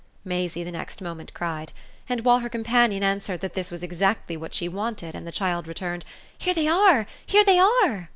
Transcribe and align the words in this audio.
Maisie 0.25 0.63
the 0.63 0.71
next 0.71 0.99
moment 0.99 1.31
cried; 1.35 1.71
and 2.09 2.21
while 2.25 2.39
her 2.39 2.49
companion 2.49 3.03
answered 3.03 3.39
that 3.41 3.53
this 3.53 3.69
was 3.69 3.83
exactly 3.83 4.35
what 4.35 4.51
she 4.51 4.67
wanted 4.67 5.13
and 5.13 5.27
the 5.27 5.31
child 5.31 5.67
returned 5.67 6.05
"Here 6.39 6.55
they 6.55 6.67
are 6.67 7.05
here 7.27 7.43
they 7.43 7.59
are!" 7.59 8.09